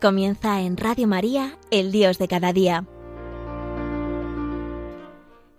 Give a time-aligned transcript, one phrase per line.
[0.00, 2.86] Comienza en Radio María, el Dios de cada día.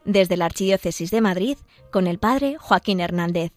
[0.04, 1.60] Desde la Archidiócesis de Madrid,
[1.92, 3.52] con el Padre Joaquín Hernández.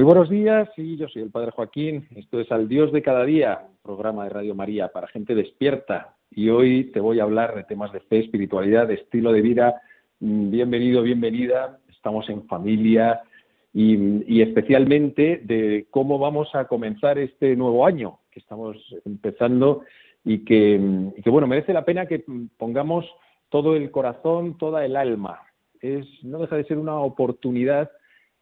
[0.00, 2.08] Muy buenos días, y yo soy el Padre Joaquín.
[2.16, 6.14] Esto es Al Dios de cada día, programa de Radio María para gente despierta.
[6.30, 9.82] Y hoy te voy a hablar de temas de fe, espiritualidad, estilo de vida.
[10.20, 11.80] Mm, bienvenido, bienvenida.
[11.90, 13.20] Estamos en familia
[13.74, 19.82] y, especialmente de cómo vamos a comenzar este nuevo año que estamos empezando
[20.24, 20.80] y que,
[21.14, 22.24] y que bueno, merece la pena que
[22.56, 23.04] pongamos
[23.50, 25.42] todo el corazón, toda el alma.
[25.82, 27.90] Es, no deja de ser una oportunidad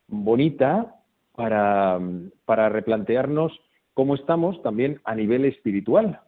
[0.06, 0.94] bonita
[1.38, 3.52] para, replantearnos
[3.94, 6.20] cómo estamos también a nivel espiritual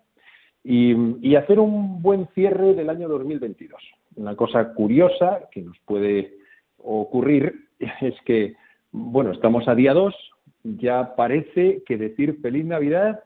[0.63, 3.83] y, y, hacer un buen cierre del año 2022.
[4.17, 6.35] Una cosa curiosa que nos puede
[6.79, 7.69] ocurrir
[8.01, 8.55] es que,
[8.93, 10.15] bueno, estamos a día 2,
[10.63, 13.25] ya parece que decir feliz Navidad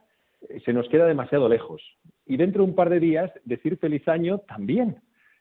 [0.63, 1.81] se nos queda demasiado lejos.
[2.25, 4.97] Y dentro de un par de días, decir feliz año también.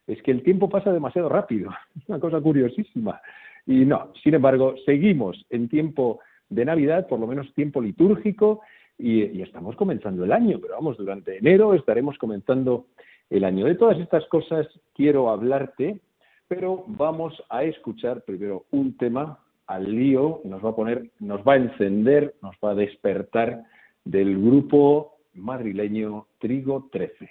[0.07, 1.71] Es que el tiempo pasa demasiado rápido.
[2.09, 3.21] Una cosa curiosísima.
[3.67, 6.21] Y no, sin embargo, seguimos en tiempo
[6.55, 8.61] de Navidad, por lo menos tiempo litúrgico,
[8.99, 12.87] y, estamos comenzando el año, pero vamos, durante enero estaremos comenzando
[13.31, 13.67] el año.
[13.67, 16.01] De todas estas cosas quiero hablarte,
[16.47, 21.55] pero vamos a escuchar primero un tema al lío, nos va a poner, nos va
[21.55, 23.65] a encender, nos va a despertar
[24.05, 27.29] del grupo madrileño Trigo 13.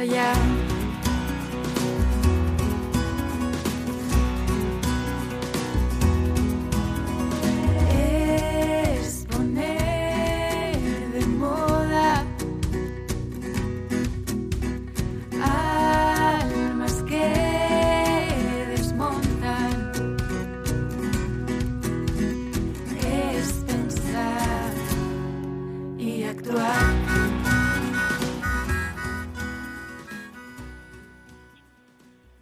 [0.00, 0.49] Allá.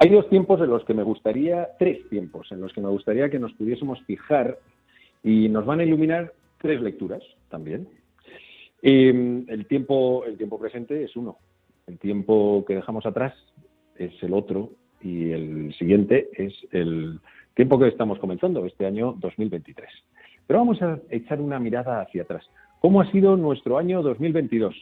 [0.00, 3.30] Hay dos tiempos en los que me gustaría, tres tiempos en los que me gustaría
[3.30, 4.58] que nos pudiésemos fijar
[5.24, 7.88] y nos van a iluminar tres lecturas también.
[8.80, 11.38] Em, el, tiempo, el tiempo presente es uno,
[11.88, 13.34] el tiempo que dejamos atrás
[13.96, 14.70] es el otro
[15.00, 17.18] y el siguiente es el
[17.54, 19.88] tiempo que estamos comenzando, este año 2023.
[20.46, 22.48] Pero vamos a echar una mirada hacia atrás.
[22.80, 24.76] ¿Cómo ha sido nuestro año 2022?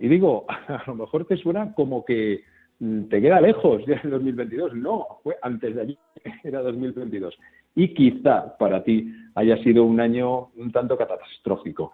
[0.00, 2.42] Y digo, a lo mejor te suena como que
[2.80, 4.74] te queda lejos ya el 2022.
[4.74, 5.98] No, fue antes de allí,
[6.44, 7.38] era 2022.
[7.74, 11.92] Y quizá para ti haya sido un año un tanto catastrófico.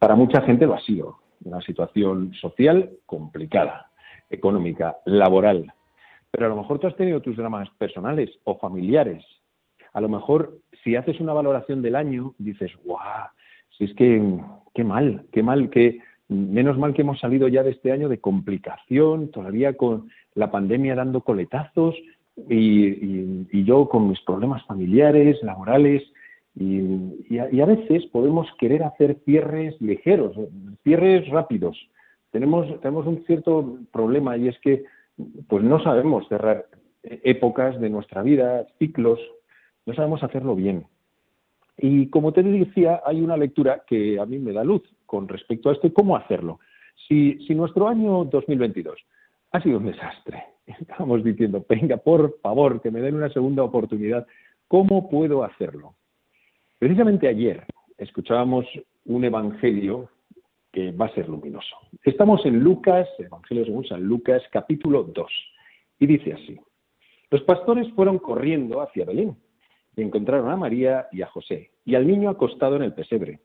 [0.00, 1.18] Para mucha gente lo ha sido.
[1.44, 3.90] Una situación social complicada,
[4.30, 5.72] económica, laboral.
[6.30, 9.24] Pero a lo mejor tú has tenido tus dramas personales o familiares.
[9.92, 13.28] A lo mejor si haces una valoración del año, dices, guau,
[13.78, 14.40] si es que
[14.74, 18.18] qué mal, qué mal que Menos mal que hemos salido ya de este año de
[18.18, 21.94] complicación, todavía con la pandemia dando coletazos
[22.48, 26.02] y, yo con mis problemas familiares, laborales,
[26.56, 30.36] y, a, veces podemos querer hacer cierres ligeros,
[30.82, 31.78] cierres rápidos.
[32.32, 34.84] Tenemos, tenemos un cierto problema y es que
[35.48, 36.66] pues no sabemos cerrar
[37.02, 39.20] épocas de nuestra vida, ciclos,
[39.86, 40.86] no sabemos hacerlo bien.
[41.78, 45.70] Y como te decía, hay una lectura que a mí me da luz con respecto
[45.70, 46.60] a esto y cómo hacerlo.
[47.08, 48.98] Si, nuestro año 2022
[49.52, 54.26] ha sido un desastre, estamos diciendo, venga, por favor, que me den una segunda oportunidad,
[54.68, 55.94] ¿cómo puedo hacerlo?
[56.78, 57.64] Precisamente ayer
[57.96, 58.66] escuchábamos
[59.04, 60.10] un evangelio
[60.72, 61.76] que va a ser luminoso.
[62.04, 65.26] Estamos en Lucas, Evangelio según San Lucas, capítulo 2,
[66.00, 66.60] y dice así,
[67.30, 69.36] los pastores fueron corriendo hacia Belén
[69.96, 73.40] y encontraron a María y a José y al niño acostado en el pesebre.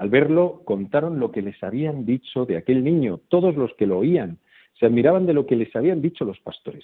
[0.00, 3.20] Al verlo, contaron lo que les habían dicho de aquel niño.
[3.28, 4.38] Todos los que lo oían
[4.78, 6.82] se admiraban de lo que les habían dicho los pastores.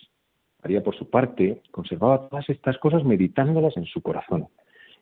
[0.62, 4.48] María, por su parte, conservaba todas estas cosas meditándolas en su corazón.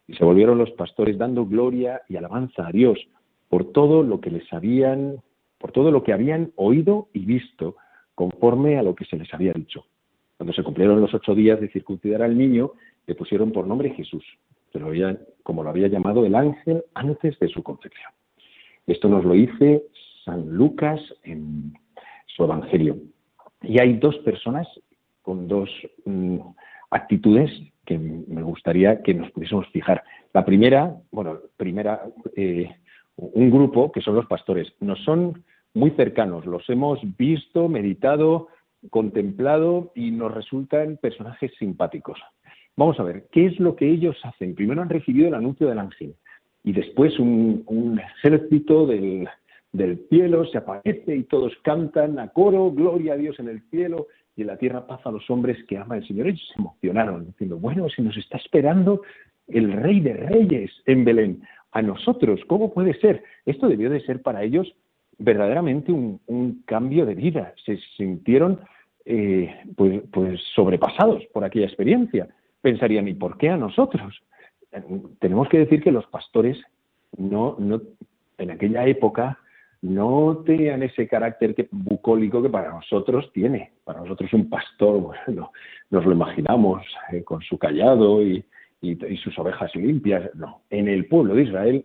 [0.06, 3.00] Y se volvieron los pastores dando gloria y alabanza a Dios
[3.49, 5.17] por todo lo que les habían,
[5.58, 7.75] por todo lo que habían oído y visto,
[8.14, 9.87] conforme a lo que se les había dicho.
[10.37, 12.75] Cuando se cumplieron los ocho días de circuncidar al niño,
[13.08, 14.25] le pusieron por nombre Jesús,
[14.75, 14.91] pero
[15.44, 18.11] como lo había llamado el ángel antes de su concepción.
[18.88, 19.85] Esto nos lo dice
[20.25, 21.75] San Lucas en
[22.26, 22.97] su Evangelio.
[23.62, 24.67] Y hay dos personas
[25.23, 25.71] con dos
[26.05, 26.38] mm,
[26.91, 27.53] actitudes
[27.87, 30.03] que me gustaría que nos pudiésemos fijar.
[30.32, 32.03] La primera, bueno, primera,
[32.35, 32.69] eh,
[33.17, 34.73] un grupo que son los pastores.
[34.81, 38.49] Nos son muy cercanos, los hemos visto, meditado,
[38.91, 42.19] contemplado y nos resultan personajes simpáticos.
[42.76, 44.55] Vamos a ver, ¿qué es lo que ellos hacen?
[44.55, 46.15] Primero han recibido el anuncio del ángel
[46.65, 49.29] y después un, ejército del,
[50.09, 54.41] cielo se aparece y todos cantan a coro, gloria a Dios en el cielo y
[54.41, 56.26] en la tierra paz a los hombres que ama el Señor.
[56.26, 59.03] Ellos se emocionaron diciendo, bueno, si nos está esperando
[59.47, 63.25] el rey de reyes en Belén, a nosotros, ¿cómo puede ser?
[63.47, 64.75] Esto debió de ser para ellos
[65.19, 67.53] verdaderamente un, cambio de vida.
[67.67, 68.61] Se sintieron
[69.05, 72.29] eh, pues, pues sobrepasados por aquella experiencia
[72.64, 74.22] pensarían, ¿y por qué a nosotros?
[75.20, 76.58] Tenemos que decir que los pastores
[77.19, 77.82] no, no,
[78.38, 79.38] en aquella época
[79.82, 83.72] no tenían ese carácter bucólico que para nosotros tiene.
[83.84, 85.52] Para nosotros un pastor, bueno,
[85.90, 86.82] nos lo imaginamos
[87.12, 88.43] eh, con su callado y,
[89.22, 90.34] sus ovejas limpias.
[90.34, 91.84] No, en el pueblo de Israel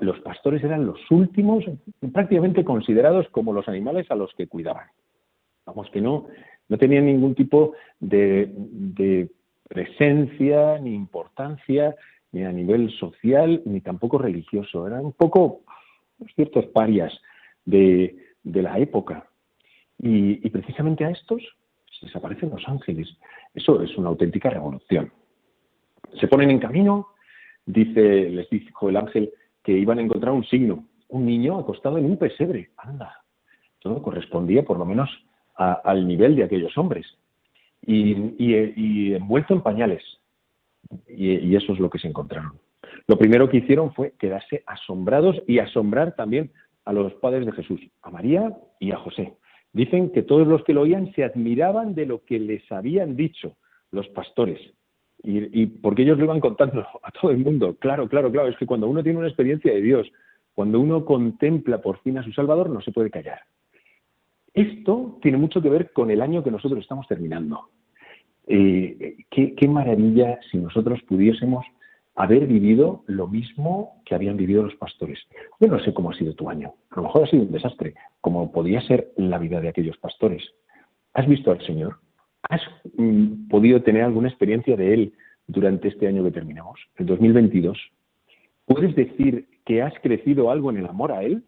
[0.00, 1.64] los pastores eran los últimos
[2.12, 4.86] prácticamente considerados como los animales a los que cuidaban.
[5.66, 6.26] Vamos, que no,
[6.68, 9.28] no tenían ningún tipo de
[9.68, 11.94] presencia, ni importancia,
[12.32, 14.86] ni a nivel social, ni tampoco religioso.
[14.86, 15.60] Eran un poco
[16.34, 17.12] ciertos parias
[17.64, 19.28] de, la época.
[19.98, 21.42] Y, precisamente a estos
[21.98, 23.08] se desaparecen los ángeles.
[23.54, 25.12] Eso es una auténtica revolución.
[26.20, 27.08] Se ponen en camino,
[27.66, 29.32] dice, les dijo el ángel
[29.62, 32.70] que iban a encontrar un signo, un niño acostado en un pesebre.
[32.76, 33.22] Anda,
[33.80, 35.10] todo correspondía por lo menos
[35.56, 37.06] al nivel de aquellos hombres
[37.82, 40.02] y, envuelto en pañales.
[41.08, 42.52] Y, eso es lo que se encontraron.
[43.06, 46.50] Lo primero que hicieron fue quedarse asombrados y asombrar también
[46.84, 49.34] a los padres de Jesús, a María y a José.
[49.72, 53.56] Dicen que todos los que lo oían se admiraban de lo que les habían dicho
[53.90, 54.60] los pastores.
[55.22, 57.76] Y, y, porque ellos lo iban contando a todo el mundo.
[57.78, 58.48] Claro, claro, claro.
[58.48, 60.10] Es que cuando uno tiene una experiencia de Dios,
[60.54, 63.40] cuando uno contempla por fin a su Salvador, no se puede callar.
[64.58, 67.68] Esto tiene mucho que ver con el año que nosotros estamos terminando.
[68.48, 71.64] Eh, qué, maravilla si nosotros pudiésemos
[72.16, 75.20] haber vivido lo mismo que habían vivido los pastores.
[75.60, 76.74] Yo no sé cómo ha sido tu año.
[76.90, 80.42] A lo mejor ha sido un desastre, como podía ser la vida de aquellos pastores.
[81.14, 82.00] ¿Has visto al Señor?
[82.42, 82.62] ¿Has
[82.96, 85.12] mm, podido tener alguna experiencia de Él
[85.46, 87.78] durante este año que terminamos, el 2022?
[88.64, 91.44] ¿Puedes decir que has crecido algo en el amor a Él?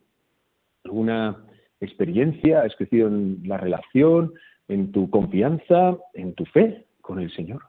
[0.85, 1.50] ¿Alguna
[1.81, 2.62] experiencia?
[2.62, 4.32] ¿Has crecido en la relación,
[4.69, 6.87] en tu confianza, en tu fe?
[7.11, 7.62] con el Señor.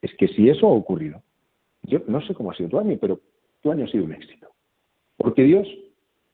[0.00, 1.22] Es que si eso ha ocurrido,
[1.82, 3.20] yo no sé cómo ha sido tu año, pero
[3.60, 4.48] tu año ha sido un éxito.
[5.16, 5.68] Porque Dios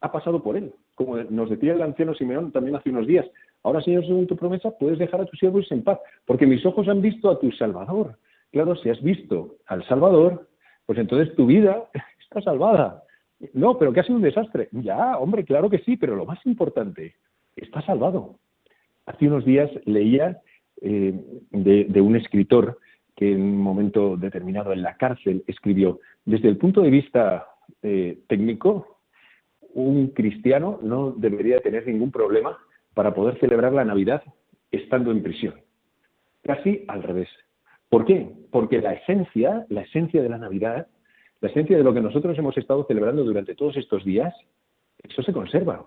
[0.00, 0.73] ha pasado por él.
[0.94, 3.26] Como nos decía el anciano Simeón también hace unos días.
[3.62, 6.88] Ahora, Señor, según tu promesa, puedes dejar a tus siervos en paz, porque mis ojos
[6.88, 8.19] han visto a tu Salvador.
[8.51, 10.48] Claro, si has visto al Salvador,
[10.87, 11.84] pues entonces tu vida
[12.22, 13.03] está salvada.
[13.53, 14.69] No, pero que ha sido un desastre.
[14.73, 17.15] Ya, hombre, claro que sí, pero lo más importante,
[17.57, 18.39] está salvado.
[19.07, 20.41] Hace unos días leía
[20.81, 21.15] eh,
[21.51, 22.79] de, un escritor
[23.17, 27.47] que en un momento determinado en la cárcel escribió, desde el punto de vista
[27.83, 29.01] eh, técnico,
[29.75, 32.59] un cristiano no debería tener ningún problema
[32.95, 34.23] para poder celebrar la Navidad
[34.71, 35.55] estando en prisión.
[36.43, 37.29] Casi al revés.
[37.89, 38.31] ¿Por qué?
[38.51, 40.89] Porque la esencia, la esencia de la Navidad,
[41.41, 44.35] la esencia de lo que nosotros hemos estado celebrando durante todos estos días,
[45.03, 45.87] eso se conserva.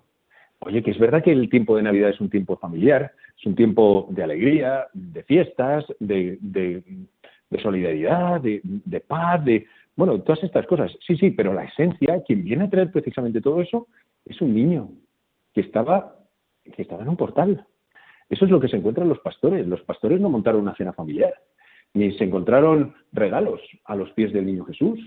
[0.59, 3.55] Oye, que es verdad que el tiempo de Navidad es un tiempo familiar, es un
[3.55, 6.37] tiempo de alegría, de fiestas, de,
[7.61, 9.65] solidaridad, de, paz, de,
[9.95, 10.91] bueno, todas estas cosas.
[11.05, 13.87] Sí, sí, pero la esencia, quien viene a traer precisamente todo eso,
[14.23, 14.89] es un niño
[15.53, 16.15] que estaba,
[16.63, 17.65] que estaba en un portal.
[18.29, 19.67] Eso es lo que se encuentran los pastores.
[19.67, 21.33] Los pastores no montaron una cena familiar,
[21.95, 24.99] ni se encontraron regalos a los pies del niño Jesús,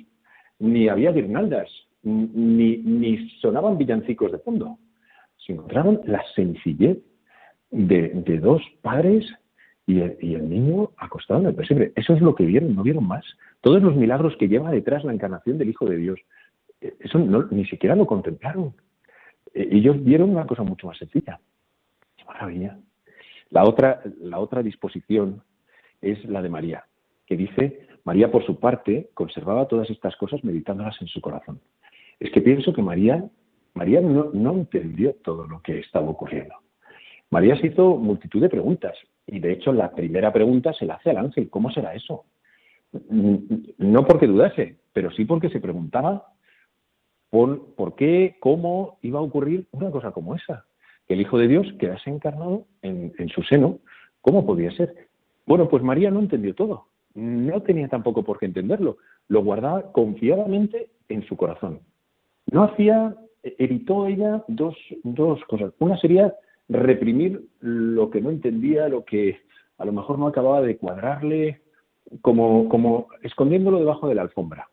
[0.58, 1.70] ni había guirnaldas,
[2.02, 4.78] ni, ni sonaban villancicos de fondo
[5.46, 6.98] se encontraron la sencillez
[7.70, 9.26] de, dos padres
[9.86, 11.92] y el, niño acostado en el pesebre.
[11.96, 13.24] Eso es lo que vieron, no vieron más.
[13.60, 16.20] Todos los milagros que lleva detrás la encarnación del Hijo de Dios,
[16.80, 18.74] eh, eso ni siquiera lo contemplaron.
[19.52, 21.40] Eh, ellos vieron una cosa mucho más sencilla.
[22.16, 22.78] ¡Qué maravilla!
[23.50, 25.42] La otra, la otra disposición
[26.00, 26.84] es la de María,
[27.26, 31.60] que dice, María por su parte conservaba todas estas cosas meditándolas en su corazón.
[32.20, 33.24] Es que pienso que María
[33.74, 36.54] María no, entendió todo lo que estaba ocurriendo.
[37.30, 38.96] María se hizo multitud de preguntas
[39.26, 42.24] y de hecho la primera pregunta se la hace al ángel, ¿cómo será eso?
[43.10, 46.28] No porque dudase, pero sí porque se preguntaba
[47.30, 50.66] por, por qué, cómo iba a ocurrir una cosa como esa,
[51.08, 53.80] que el Hijo de Dios quedase encarnado en, en su seno,
[54.20, 55.08] ¿cómo podía ser?
[55.44, 60.90] Bueno, pues María no entendió todo, no tenía tampoco por qué entenderlo, lo guardaba confiadamente
[61.08, 61.80] en su corazón.
[62.50, 65.72] No hacía, evitó ella dos, dos cosas.
[65.78, 66.34] Una sería
[66.68, 69.38] reprimir lo que no entendía, lo que
[69.78, 71.62] a lo mejor no acababa de cuadrarle,
[72.20, 74.68] como, como escondiéndolo debajo de la alfombra.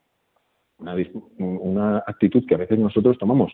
[0.80, 0.96] Una,
[1.38, 3.52] una actitud que a veces nosotros tomamos.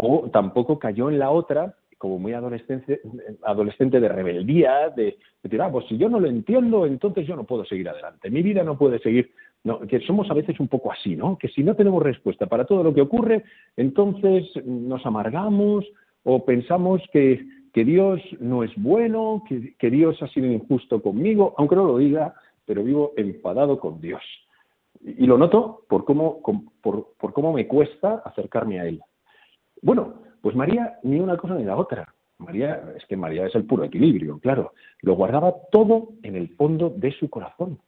[0.00, 3.00] O tampoco cayó en la otra, como muy adolescente,
[3.44, 7.44] adolescente de rebeldía, de, decir, ah, pues si yo no lo entiendo, entonces yo no
[7.44, 8.28] puedo seguir adelante.
[8.28, 9.30] Mi vida no puede seguir.
[9.62, 11.38] No, que somos a veces un poco así, ¿no?
[11.38, 13.44] Que si no tenemos respuesta para todo lo que ocurre,
[13.76, 15.84] entonces nos amargamos
[16.24, 21.76] o pensamos que, que Dios no es bueno, que, Dios ha sido injusto conmigo, aunque
[21.76, 22.34] no lo diga,
[22.66, 24.22] pero vivo enfadado con Dios.
[25.00, 26.42] Y, lo noto por cómo,
[26.82, 29.00] por, por cómo me cuesta acercarme a Él.
[29.80, 32.12] Bueno, pues María ni una cosa ni la otra.
[32.38, 34.72] María, es que María es el puro equilibrio, claro.
[35.00, 37.78] Lo guardaba todo en el fondo de su corazón.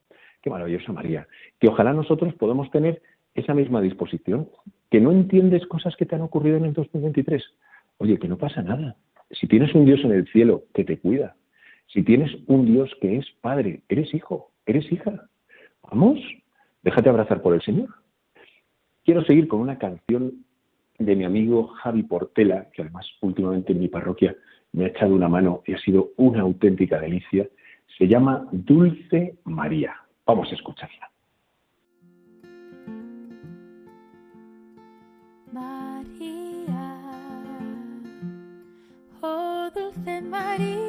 [0.41, 1.27] Qué maravillosa María.
[1.59, 3.03] Que ojalá nosotros podamos tener
[3.35, 4.49] esa misma disposición.
[4.91, 7.43] Que no entiendes cosas que te han ocurrido en el 2023.
[7.99, 8.97] Oye, que no pasa nada
[9.31, 11.37] si tienes un Dios en el cielo que te cuida,
[11.87, 15.29] si tienes un Dios que es padre, eres hijo, eres hija,
[15.83, 16.21] vamos,
[16.83, 17.89] déjate abrazar por el Señor.
[19.05, 20.44] Quiero seguir con una canción
[20.99, 24.35] de mi amigo Javi Portela, que además últimamente en mi parroquia
[24.73, 27.49] me ha echado una mano y ha sido una auténtica delicia.
[27.99, 29.95] Se llama Dulce María.
[30.27, 31.11] Vamos a escucharla.
[40.25, 40.84] cuenta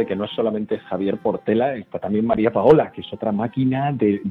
[0.00, 3.92] de que no es solamente Javier Portela, está también María Paola, que es otra máquina
[3.92, 4.22] del,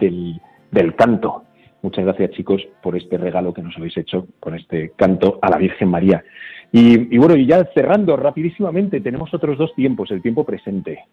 [0.71, 1.43] del canto.
[1.81, 5.57] Muchas gracias, chicos, por este regalo que nos habéis hecho con este canto a la
[5.57, 6.23] Virgen María.
[6.71, 11.05] Y, y, bueno, y ya cerrando rapidísimamente, tenemos otros dos tiempos, el tiempo presente.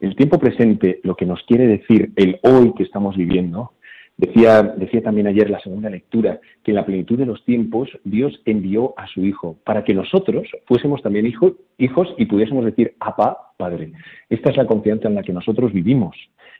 [0.00, 3.72] El tiempo presente, lo que nos quiere decir el hoy que estamos viviendo,
[4.18, 8.42] Decía, decía también ayer la segunda lectura que en la plenitud de los tiempos Dios
[8.46, 13.92] envió a su Hijo para que nosotros fuésemos también hijos y pudiésemos decir, Apá, Padre.
[14.28, 16.16] Esta es la confianza en la que nosotros vivimos.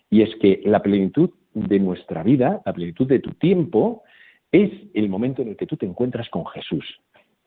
[0.09, 4.05] Y es que la plenitud de nuestra vida, la plenitud de tu tiempo,
[4.53, 6.85] es el momento en el que tú te encuentras con Jesús.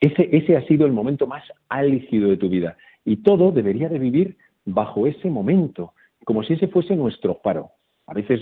[0.01, 2.75] Ese, ese ha sido el momento más álgido de tu vida.
[3.05, 5.93] Y todo debería de vivir bajo ese momento,
[6.25, 7.71] como si ese fuese nuestro paro.
[8.07, 8.41] A veces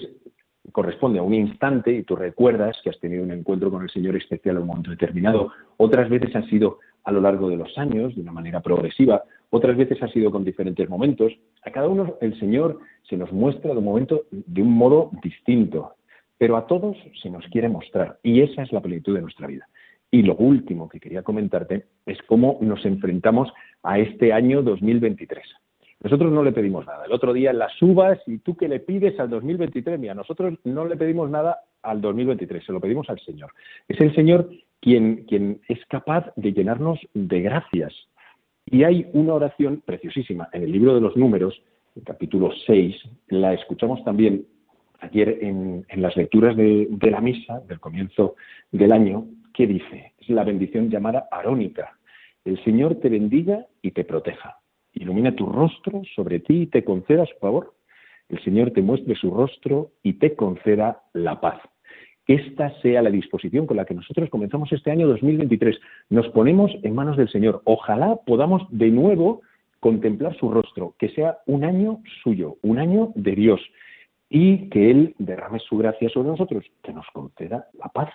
[0.71, 4.15] corresponde a un instante y tú recuerdas que has tenido un encuentro con el Señor
[4.15, 5.51] especial en un momento determinado.
[5.77, 9.23] Otras veces ha sido a lo largo de los años, de una manera progresiva.
[9.49, 11.33] Otras veces ha sido con diferentes momentos.
[11.63, 15.95] A cada uno el Señor se nos muestra de un momento de un modo distinto.
[16.37, 19.67] pero a todos se nos quiere mostrar y esa es la plenitud de nuestra vida.
[20.09, 23.51] Y lo último que quería comentarte es cómo nos enfrentamos
[23.83, 25.43] a este año 2023.
[26.01, 27.05] Nosotros no le pedimos nada.
[27.05, 30.85] El otro día las uvas y tú que le pides al 2023, mira, nosotros no
[30.85, 33.51] le pedimos nada al 2023, se lo pedimos al Señor.
[33.87, 37.93] Es el Señor quien, quien es capaz de llenarnos de gracias.
[38.65, 41.61] Y hay una oración preciosísima en el libro de los números,
[41.95, 42.95] el capítulo 6,
[43.29, 44.45] la escuchamos también
[45.01, 48.35] ayer en, las lecturas de, de, la misa del comienzo
[48.71, 51.97] del año, que dice, es la bendición llamada arónica.
[52.45, 54.58] El Señor te bendiga y te proteja
[54.93, 57.73] ilumina tu rostro sobre ti y te conceda su favor.
[58.29, 61.59] El Señor te muestre su rostro y te conceda la paz.
[62.27, 65.79] Esta sea la disposición con la que nosotros comenzamos este año 2023.
[66.09, 67.63] Nos ponemos en manos del Señor.
[67.65, 69.41] Ojalá podamos de nuevo
[69.79, 73.61] contemplar su rostro, que sea un año suyo, un año de Dios,
[74.29, 78.09] y que Él derrame su gracia sobre nosotros, que nos conceda la paz.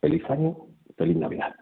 [0.00, 0.56] Feliz año,
[0.96, 1.61] feliz Navidad.